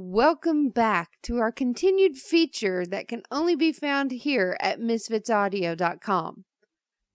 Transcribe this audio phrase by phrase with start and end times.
[0.00, 6.44] Welcome back to our continued feature that can only be found here at misfitsaudio.com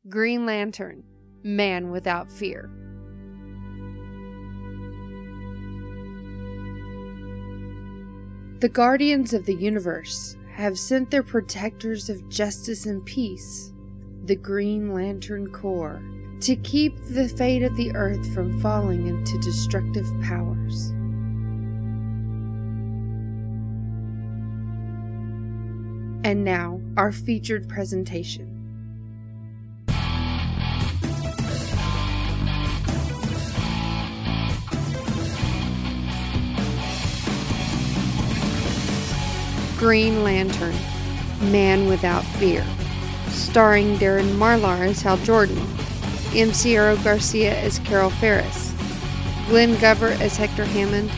[0.09, 1.05] Green Lantern
[1.43, 2.69] Man Without Fear.
[8.59, 13.71] The Guardians of the Universe have sent their protectors of justice and peace,
[14.25, 16.03] the Green Lantern Corps,
[16.41, 20.92] to keep the fate of the Earth from falling into destructive powers.
[26.25, 28.49] And now, our featured presentation.
[39.77, 40.73] Green Lantern
[41.51, 42.65] Man Without Fear,
[43.27, 45.61] starring Darren Marlar as Hal Jordan,
[46.33, 48.71] Aero Garcia as Carol Ferris,
[49.49, 51.11] Glenn Gover as Hector Hammond,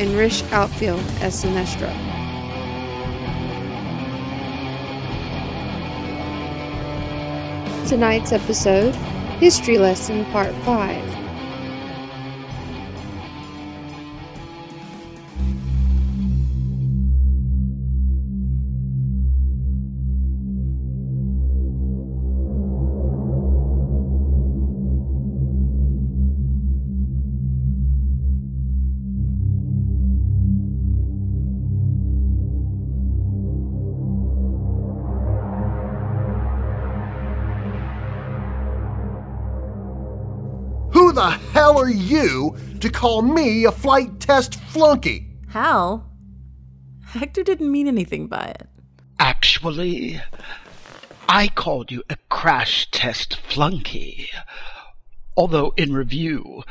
[0.00, 2.09] and Rish Outfield as Sinestro.
[7.90, 8.94] Tonight's episode
[9.40, 11.29] History Lesson Part 5.
[42.00, 45.26] You to call me a flight test flunky?
[45.48, 46.06] Hal?
[47.04, 48.68] Hector didn't mean anything by it.
[49.18, 50.20] Actually,
[51.28, 54.30] I called you a crash test flunky.
[55.36, 56.64] Although, in review,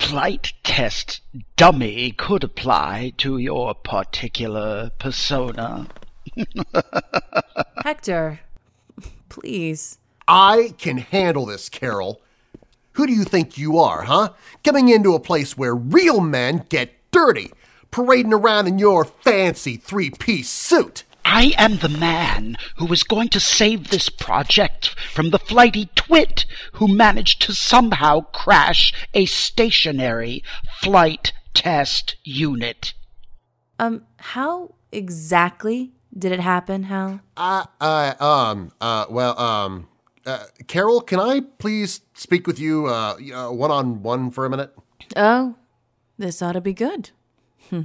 [0.00, 1.20] flight test
[1.56, 5.88] dummy could apply to your particular persona.
[7.84, 8.40] Hector,
[9.28, 9.98] please.
[10.28, 12.20] I can handle this, Carol.
[12.96, 14.30] Who do you think you are, huh?
[14.64, 17.50] Coming into a place where real men get dirty,
[17.90, 21.04] parading around in your fancy three piece suit.
[21.22, 26.46] I am the man who was going to save this project from the flighty twit
[26.72, 30.42] who managed to somehow crash a stationary
[30.80, 32.94] flight test unit.
[33.78, 37.20] Um, how exactly did it happen, Hal?
[37.36, 39.88] Uh, uh, um, uh, well, um,
[40.26, 43.16] uh, Carol, can I please speak with you, uh,
[43.50, 44.74] one on one for a minute?
[45.14, 45.54] Oh,
[46.18, 47.10] this ought to be good.
[47.70, 47.82] Hmm.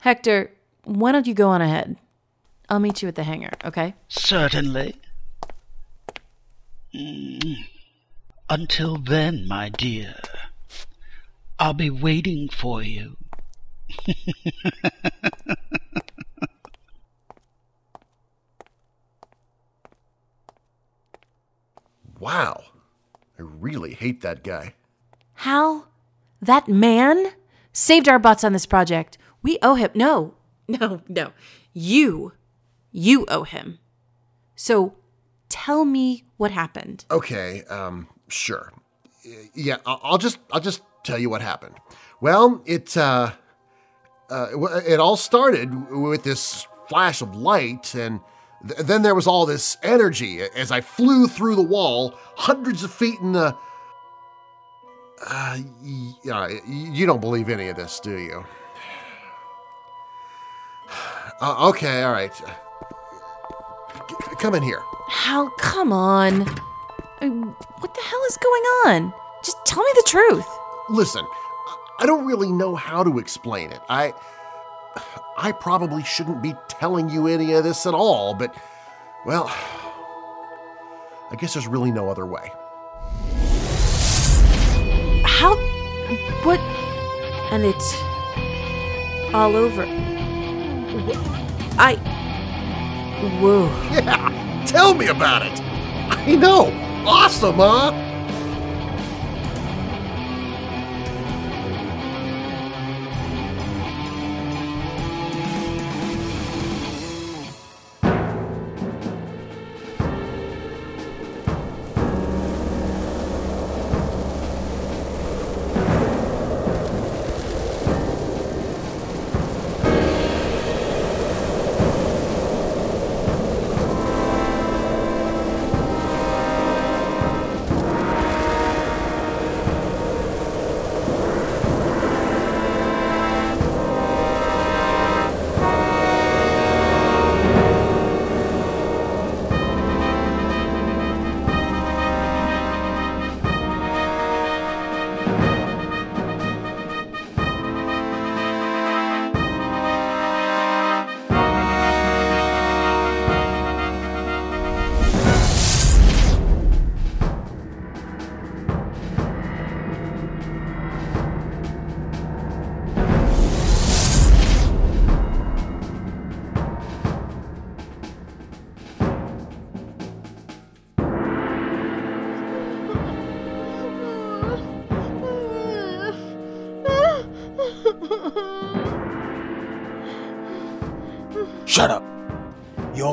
[0.00, 0.52] Hector,
[0.84, 1.96] why don't you go on ahead?
[2.68, 3.94] I'll meet you at the hangar, okay?
[4.08, 4.96] Certainly.
[6.94, 7.56] Mm.
[8.50, 10.14] Until then, my dear,
[11.58, 13.16] I'll be waiting for you.
[22.18, 22.64] Wow.
[23.38, 24.74] I really hate that guy.
[25.34, 25.88] Hal,
[26.42, 27.32] that man
[27.72, 29.18] saved our butts on this project.
[29.42, 29.90] We owe him.
[29.94, 30.34] No,
[30.68, 31.32] no, no.
[31.72, 32.32] You,
[32.90, 33.78] you owe him.
[34.56, 34.94] So
[35.48, 37.04] tell me what happened.
[37.10, 38.72] Okay, um, sure.
[39.54, 41.76] Yeah, I'll just I'll just tell you what happened.
[42.20, 43.32] Well, it uh,
[44.30, 44.48] uh
[44.86, 48.20] it all started with this flash of light and
[48.66, 52.92] th- then there was all this energy as I flew through the wall hundreds of
[52.92, 53.56] feet in the
[55.26, 58.44] uh, y- uh, you don't believe any of this, do you?
[61.40, 62.34] Uh, okay, all right.
[62.34, 62.44] C-
[64.40, 64.80] come in here.
[65.08, 66.40] Hal, come on.
[66.40, 69.12] What the hell is going on?
[69.44, 70.46] Just tell me the truth.
[70.90, 71.24] Listen,
[72.00, 73.80] I don't really know how to explain it.
[73.88, 74.14] I
[75.40, 78.52] I probably shouldn't be telling you any of this at all, but
[79.24, 79.46] well,
[81.30, 82.50] I guess there's really no other way.
[85.24, 85.54] How?
[86.42, 86.58] What?
[87.52, 87.94] And it's
[89.32, 89.84] all over.
[91.78, 91.94] I.
[93.40, 93.66] Whoa.
[93.92, 95.60] Yeah, tell me about it.
[95.62, 96.72] I know.
[97.06, 98.07] Awesome, huh?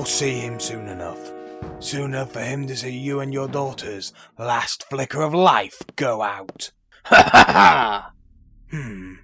[0.06, 1.34] You'll see him soon enough.
[1.80, 6.22] Soon enough for him to see you and your daughter's last flicker of life go
[6.22, 6.69] out.
[7.06, 8.12] Ha ha ha!
[8.69, 9.16] Hmm.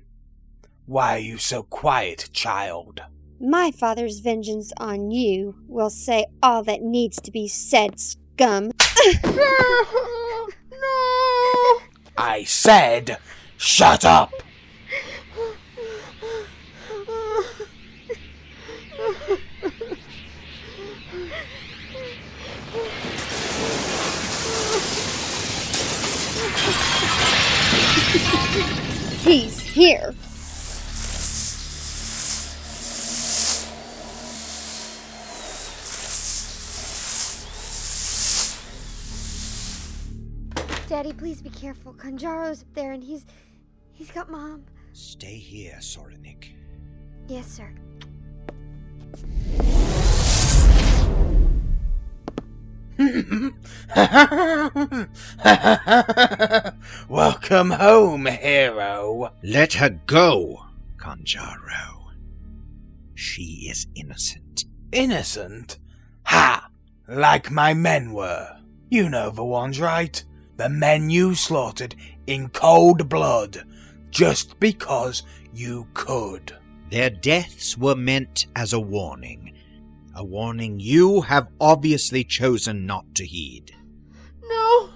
[0.87, 2.99] Why are you so quiet, child?
[3.39, 8.71] My father's vengeance on you will say all that needs to be said, scum.
[9.23, 9.37] no!
[12.17, 13.19] I said,
[13.55, 14.33] shut up!
[29.21, 30.15] He's here.
[40.87, 41.93] Daddy, please be careful.
[41.93, 43.27] Kanjar Ro's up there and he's
[43.93, 44.65] he's got mom.
[44.91, 46.53] Stay here, Soranik.
[47.27, 47.71] Yes, sir.
[57.51, 59.33] Welcome home, hero.
[59.43, 62.11] Let her go, Kanjar Ro.
[63.13, 64.63] She is innocent.
[64.93, 65.77] Innocent?
[66.27, 66.69] Ha!
[67.09, 68.57] Like my men were.
[68.89, 70.23] You know the ones, right?
[70.55, 71.93] The men you slaughtered
[72.25, 73.67] in cold blood,
[74.11, 76.55] just because you could.
[76.89, 79.57] Their deaths were meant as a warning.
[80.15, 83.75] A warning you have obviously chosen not to heed.
[84.41, 84.90] No.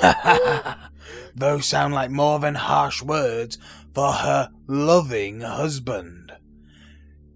[1.34, 3.58] Those sound like more than harsh words
[3.92, 6.32] for her loving husband.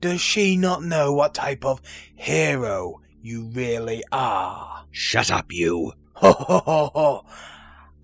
[0.01, 1.81] Does she not know what type of
[2.15, 4.85] hero you really are?
[4.91, 5.93] Shut up, you.
[6.15, 7.25] Ho ho ho ho!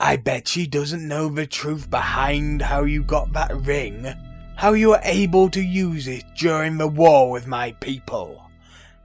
[0.00, 4.12] I bet she doesn't know the truth behind how you got that ring.
[4.56, 8.50] How you were able to use it during the war with my people.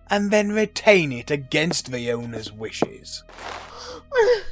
[0.09, 3.23] And then retain it against the owner's wishes.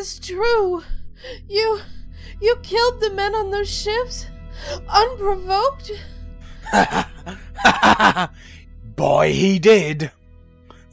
[0.00, 0.82] is true?
[1.46, 1.80] You.
[2.40, 4.26] you killed the men on those ships?
[4.88, 5.92] Unprovoked?
[8.96, 10.10] Boy, he did.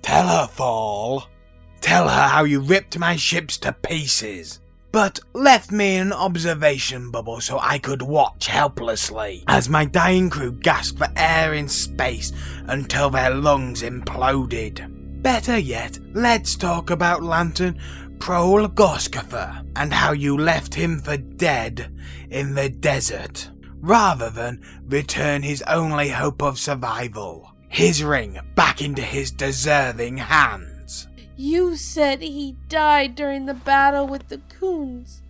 [0.02, 1.28] Tell her, Fall.
[1.80, 4.60] Tell her how you ripped my ships to pieces,
[4.92, 10.52] but left me an observation bubble so I could watch helplessly as my dying crew
[10.52, 12.34] gasped for air in space
[12.68, 15.22] until their lungs imploded.
[15.22, 17.80] Better yet, let's talk about Lantern
[18.20, 21.94] Prohl Gosgotha and how you left him for dead
[22.30, 23.50] in the desert,
[23.80, 31.08] rather than return his only hope of survival, his ring back into his deserving hands.
[31.36, 35.22] You said he died during the battle with the Khunds,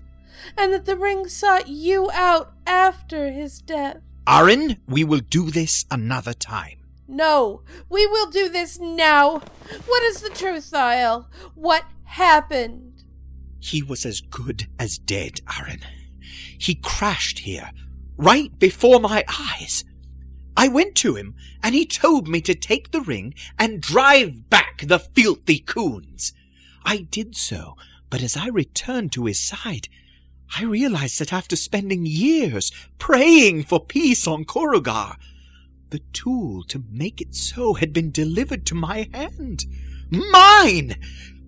[0.58, 3.98] and that the ring sought you out after his death.
[4.26, 6.80] Arin, we will do this another time.
[7.08, 9.42] No, we will do this now.
[9.86, 11.28] What is the truth, Thaal?
[11.56, 13.04] What happened?
[13.60, 15.82] He was as good as dead, Arin.
[16.58, 17.72] He crashed here,
[18.18, 19.84] right before my eyes.
[20.56, 24.82] I went to him, and he told me to take the ring and drive back
[24.88, 26.34] the filthy Khunds.
[26.84, 27.76] I did so,
[28.10, 29.88] but as I returned to his side,
[30.58, 35.18] I realized that after spending years praying for peace on Korugar,
[35.90, 39.66] the tool to make it so had been delivered to my hand.
[40.10, 40.96] Mine!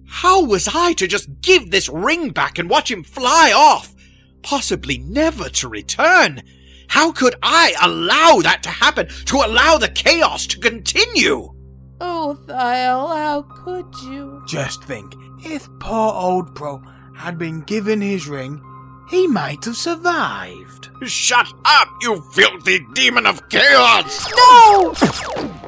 [0.10, 3.94] How was I to just give this ring back and watch him fly off?
[4.42, 6.42] Possibly never to return.
[6.88, 9.08] How could I allow that to happen?
[9.26, 11.54] To allow the chaos to continue?
[12.02, 14.44] Oh, Thaal, how could you?
[14.48, 15.14] Just think,
[15.44, 16.82] if poor old Prohl
[17.16, 18.62] had been given his ring,
[19.10, 20.90] he might have survived.
[21.04, 24.28] Shut up, you filthy demon of chaos!
[24.36, 25.59] No!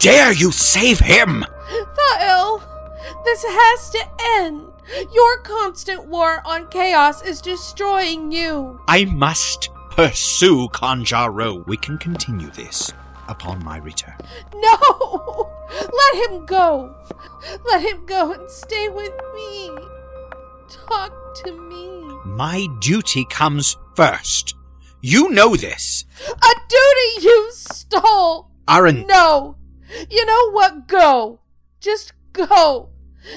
[0.00, 1.44] Dare you save him?
[1.70, 2.62] Thaal,
[3.24, 4.02] this has to
[4.38, 4.66] end.
[5.14, 8.80] Your constant war on chaos is destroying you.
[8.88, 11.62] I must pursue Kanjar Ro.
[11.66, 12.90] We can continue this
[13.28, 14.14] upon my return.
[14.54, 15.50] No!
[15.70, 16.96] Let him go.
[17.66, 19.70] Let him go and stay with me.
[20.88, 21.12] Talk
[21.44, 22.00] to me.
[22.24, 24.54] My duty comes first.
[25.02, 26.06] You know this.
[26.26, 28.50] A duty you stole.
[28.66, 29.56] Arin, No.
[30.10, 30.86] You know what?
[30.88, 31.40] Go.
[31.80, 32.90] Just go.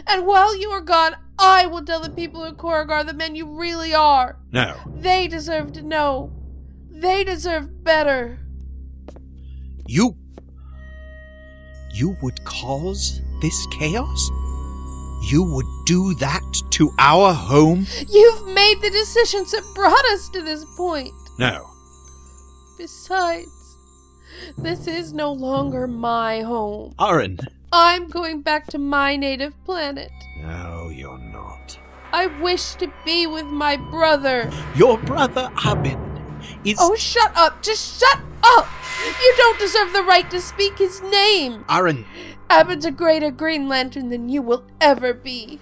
[0.08, 3.46] And while you are gone, I will tell the people of Korugar the men you
[3.46, 4.38] really are.
[4.52, 4.76] no.
[4.88, 6.32] They deserve to know.
[6.90, 8.40] They deserve better.
[9.88, 10.16] You.
[11.94, 14.30] You would cause this chaos?
[15.30, 16.42] You would do that
[16.72, 17.88] to our home?
[18.10, 21.14] You've made the decisions that brought us to this point.
[21.40, 21.70] No.
[22.78, 23.50] Besides,
[24.58, 26.94] this is no longer my home.
[27.00, 27.40] Arin.
[27.72, 30.12] I'm going back to my native planet.
[30.42, 31.80] No, you're not.
[32.12, 34.52] I wish to be with my brother.
[34.76, 36.00] Your brother Abin
[36.64, 36.78] is.
[36.80, 37.64] Oh, shut up!
[37.64, 38.68] Just shut up!
[39.06, 41.64] You don't deserve the right to speak his name.
[41.68, 42.06] Arin.
[42.50, 45.60] Abin's a greater Green Lantern than you will ever be.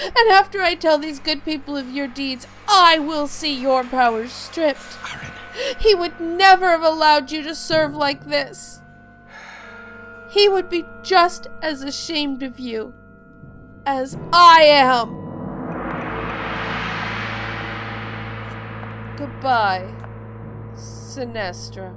[0.00, 4.32] And after I tell these good people of your deeds, I will see your powers
[4.32, 4.98] stripped.
[5.02, 5.32] Arin.
[5.78, 8.80] He would never have allowed you to serve like this.
[10.30, 12.92] He would be just as ashamed of you
[13.86, 15.24] as I am.
[19.16, 19.94] Goodbye,
[20.74, 21.94] Sinestro.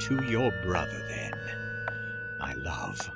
[0.00, 1.32] To your brother, then,
[2.40, 3.13] my love.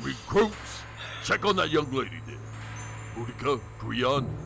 [0.00, 0.82] Recruits,
[1.24, 2.36] check on that young lady there.
[3.14, 4.45] Boodika, Creon,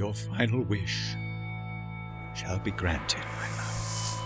[0.00, 1.14] Your final wish
[2.34, 4.22] shall be granted, my love.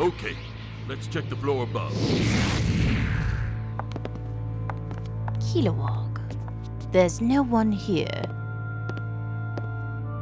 [0.00, 0.36] Okay,
[0.88, 1.92] let's check the floor above.
[5.38, 6.18] Kilowog.
[6.90, 8.24] There's no one here.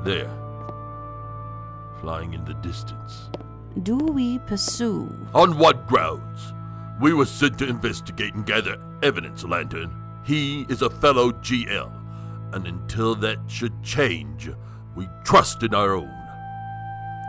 [0.05, 0.31] There.
[2.03, 3.31] Flying in the distance.
[3.83, 5.09] Do we pursue?
[5.33, 6.53] On what grounds?
[7.00, 9.90] We were sent to investigate and gather evidence, Lantern.
[10.23, 11.90] He is a fellow GL,
[12.52, 14.50] and until that should change,
[14.95, 16.14] we trust in our own.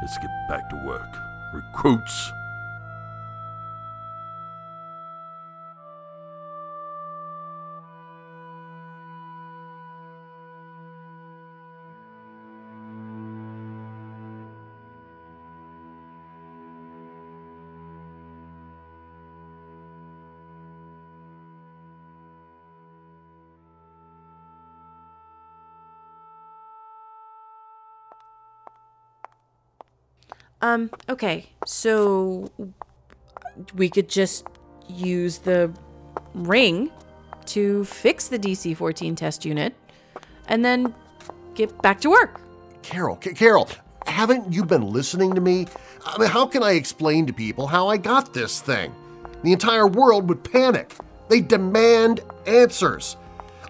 [0.01, 1.15] Let's get back to work.
[1.53, 2.31] Recruits.
[30.61, 31.49] Um, okay.
[31.65, 32.51] So
[33.75, 34.45] we could just
[34.87, 35.71] use the
[36.33, 36.91] ring
[37.47, 39.75] to fix the DC 14 test unit
[40.47, 40.93] and then
[41.55, 42.39] get back to work.
[42.83, 43.69] Carol, Ca- Carol,
[44.07, 45.67] haven't you been listening to me?
[46.05, 48.93] I mean, how can I explain to people how I got this thing?
[49.43, 50.95] The entire world would panic.
[51.29, 53.17] They demand answers.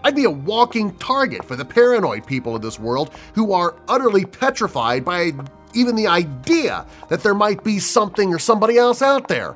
[0.03, 4.25] I'd be a walking target for the paranoid people of this world who are utterly
[4.25, 5.31] petrified by
[5.73, 9.55] even the idea that there might be something or somebody else out there.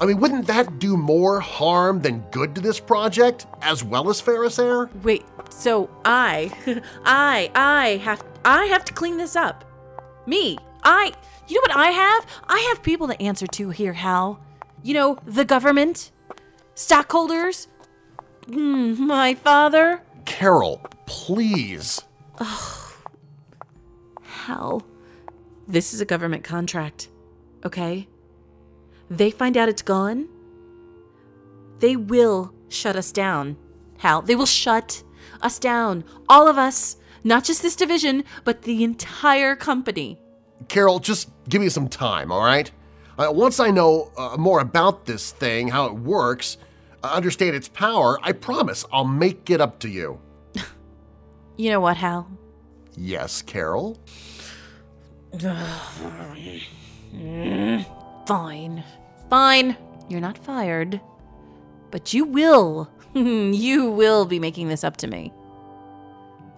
[0.00, 4.18] I mean, wouldn't that do more harm than good to this project, as well as
[4.18, 4.88] Ferris Air?
[5.02, 6.50] Wait, so I,
[7.04, 9.64] I, I have, I have to clean this up.
[10.26, 11.12] Me, I,
[11.48, 12.26] you know what I have?
[12.48, 14.40] I have people to answer to here, Hal.
[14.82, 16.10] You know, the government,
[16.74, 17.68] stockholders,
[18.46, 20.00] mm, my father.
[20.24, 22.00] Carol, please.
[24.22, 24.82] Hal,
[25.70, 27.08] this is a government contract,
[27.64, 28.08] okay?
[29.10, 30.28] They find out it's gone,
[31.80, 33.56] they will shut us down.
[33.98, 35.02] Hal, they will shut
[35.42, 36.04] us down.
[36.28, 36.96] All of us.
[37.22, 40.18] Not just this division, but the entire company.
[40.68, 42.70] Carol, just give me some time, all right?
[43.18, 46.56] Uh, once I know uh, more about this thing, how it works,
[47.02, 50.20] uh, understand its power, I promise I'll make it up to you.
[51.58, 52.26] You know what, Hal?
[52.96, 53.98] Yes, Carol?
[58.26, 58.84] Fine.
[59.28, 59.76] Fine.
[60.08, 61.00] You're not fired.
[61.90, 62.90] But you will.
[63.14, 65.32] you will be making this up to me.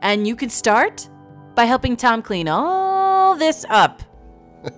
[0.01, 1.09] And you can start
[1.55, 4.03] by helping Tom clean all this up.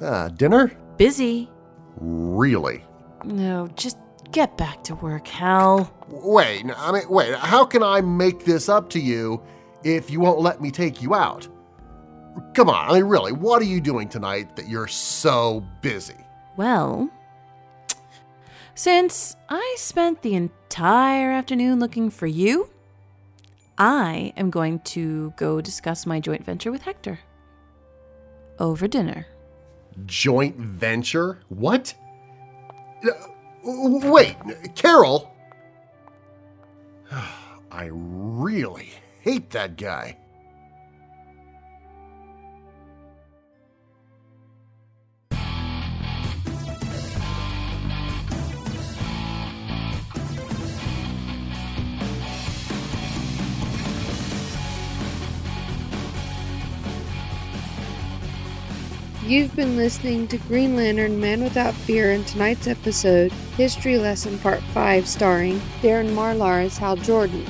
[0.00, 0.70] Uh, dinner?
[0.96, 1.50] Busy.
[1.96, 2.84] Really?
[3.24, 3.98] No, just
[4.30, 5.92] get back to work, Hal.
[6.08, 9.42] Wait, I mean, wait, how can I make this up to you
[9.82, 11.48] if you won't let me take you out?
[12.54, 16.16] Come on, I mean, really, what are you doing tonight that you're so busy?
[16.56, 17.10] Well,
[18.74, 22.70] Since I spent the entire afternoon looking for you,
[23.76, 27.20] I am going to go discuss my joint venture with Hector.
[28.58, 29.26] Over dinner.
[30.06, 31.40] Joint venture?
[31.48, 31.94] What?
[33.04, 33.10] Uh,
[33.64, 34.36] Wait,
[34.74, 35.32] Carol?
[37.70, 38.90] I really
[39.22, 40.16] hate that guy.
[59.28, 64.62] You've been listening to Green Lantern Man Without Fear in tonight's episode, History Lesson Part
[64.72, 67.44] 5, starring Darren Marlar as Hal Jordan,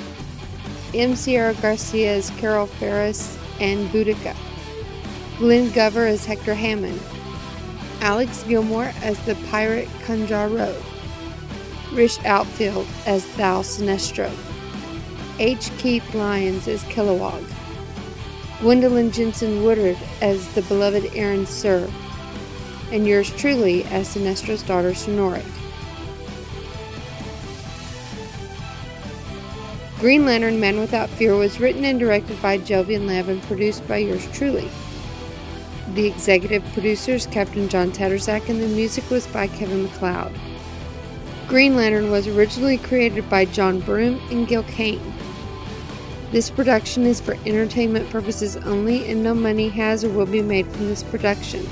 [0.92, 1.12] M.
[1.12, 4.34] Sieiro Garcia as Carol Ferris and Boodika,
[5.38, 7.00] Glenn Gover as Hector Hammond,
[8.00, 10.74] Alex Gilmour as the pirate Kanjar Ro,
[11.96, 14.32] Rish Outfield as Thaal Sinestro,
[15.38, 15.70] H.
[15.78, 17.48] Keith Lyons as Kilowog,
[18.60, 21.88] Gwendolyn Jensen Woodard as the beloved Arin Sur,
[22.90, 25.44] and yours truly as Sinestro's daughter Soranik.
[30.00, 33.98] Green Lantern Man Without Fear was written and directed by Jovian Lab and produced by
[33.98, 34.68] yours truly.
[35.94, 40.32] The executive producers, Captain John Tadrzak, and the music was by Kevin MacLeod.
[41.48, 45.00] Green Lantern was originally created by John Broome and Gil Kane.
[46.30, 50.66] This production is for entertainment purposes only, and no money has or will be made
[50.66, 51.66] from this production.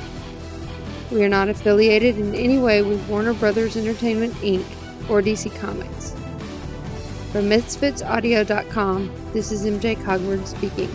[1.10, 4.64] We are not affiliated in any way with Warner Brothers Entertainment Inc.
[5.10, 6.12] or DC Comics.
[7.32, 10.90] From MisfitsAudio.com, this is MJ Cogburn speaking.